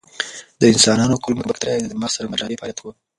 د 0.59 0.61
انسانانو 0.73 1.21
کولمو 1.23 1.47
بکتریاوې 1.49 1.83
د 1.83 1.91
دماغ 1.91 2.11
سره 2.15 2.29
مشابه 2.33 2.59
فعالیت 2.59 2.79
ښود. 2.81 2.95